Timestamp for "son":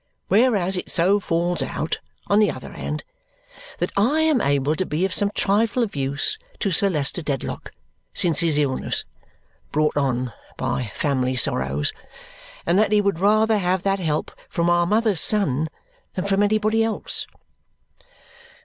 15.21-15.69